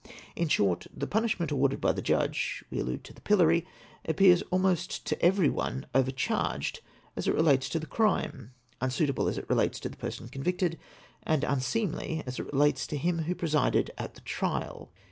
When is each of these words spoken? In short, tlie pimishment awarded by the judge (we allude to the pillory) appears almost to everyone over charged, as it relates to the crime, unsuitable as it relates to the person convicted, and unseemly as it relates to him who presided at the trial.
In 0.35 0.47
short, 0.47 0.87
tlie 0.97 1.05
pimishment 1.05 1.51
awarded 1.51 1.79
by 1.79 1.91
the 1.91 2.01
judge 2.01 2.65
(we 2.71 2.79
allude 2.79 3.03
to 3.03 3.13
the 3.13 3.21
pillory) 3.21 3.67
appears 4.03 4.41
almost 4.49 5.05
to 5.05 5.21
everyone 5.23 5.85
over 5.93 6.09
charged, 6.09 6.79
as 7.15 7.27
it 7.27 7.35
relates 7.35 7.69
to 7.69 7.77
the 7.79 7.85
crime, 7.85 8.55
unsuitable 8.81 9.27
as 9.27 9.37
it 9.37 9.47
relates 9.47 9.79
to 9.81 9.89
the 9.89 9.97
person 9.97 10.27
convicted, 10.27 10.79
and 11.21 11.43
unseemly 11.43 12.23
as 12.25 12.39
it 12.39 12.51
relates 12.51 12.87
to 12.87 12.97
him 12.97 13.25
who 13.25 13.35
presided 13.35 13.91
at 13.95 14.15
the 14.15 14.21
trial. 14.21 14.91